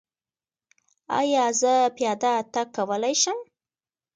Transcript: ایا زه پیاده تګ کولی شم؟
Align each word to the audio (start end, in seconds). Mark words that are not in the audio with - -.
ایا 1.19 1.45
زه 1.61 1.73
پیاده 1.95 2.33
تګ 2.53 2.67
کولی 2.75 3.15
شم؟ 3.21 3.39